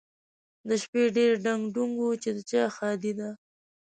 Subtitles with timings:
[0.67, 3.29] د شپې ډېر ډنګ ډونګ و چې د چا ښادي ده؟